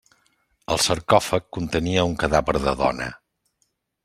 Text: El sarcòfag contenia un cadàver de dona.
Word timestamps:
El 0.75 0.79
sarcòfag 0.85 1.45
contenia 1.59 2.07
un 2.13 2.19
cadàver 2.25 2.57
de 2.67 2.77
dona. 2.85 3.15